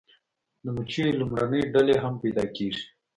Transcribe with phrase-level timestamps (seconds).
[0.63, 2.85] د مچیو لومړنۍ ډلې هم پیدا کیږي